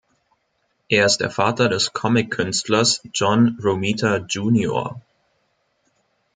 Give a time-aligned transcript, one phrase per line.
[0.89, 4.99] Er ist der Vater des Comic-Künstlers John Romita junior.